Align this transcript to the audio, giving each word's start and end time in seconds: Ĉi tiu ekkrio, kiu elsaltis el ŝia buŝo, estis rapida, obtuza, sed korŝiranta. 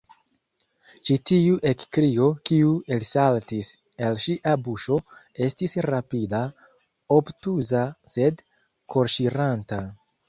Ĉi 1.09 1.15
tiu 1.31 1.57
ekkrio, 1.71 2.29
kiu 2.49 2.71
elsaltis 2.95 3.69
el 4.07 4.17
ŝia 4.25 4.55
buŝo, 4.69 4.97
estis 5.49 5.79
rapida, 5.91 6.43
obtuza, 7.21 7.85
sed 8.17 8.43
korŝiranta. 8.97 9.85